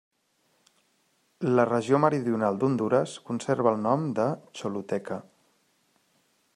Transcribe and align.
La 1.59 1.65
regió 1.69 1.99
meridional 2.05 2.57
d'Hondures 2.63 3.13
conserva 3.29 3.75
el 3.75 3.79
nom 3.85 4.09
de 4.21 4.27
Choluteca. 4.61 5.23